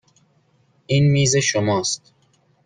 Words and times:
این 0.85 1.11
میز 1.11 1.35
شماست. 1.37 2.13